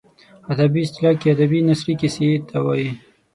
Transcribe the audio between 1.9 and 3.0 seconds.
کیسې ته وايي.